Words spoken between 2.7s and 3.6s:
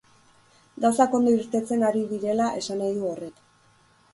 nahi du horrek.